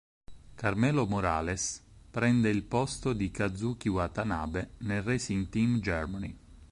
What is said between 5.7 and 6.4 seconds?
Germany.